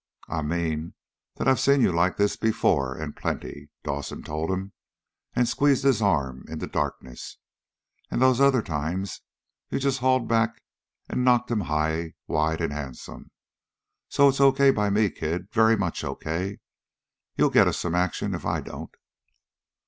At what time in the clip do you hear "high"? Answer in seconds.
11.69-12.15